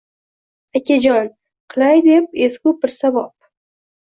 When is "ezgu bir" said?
2.47-2.95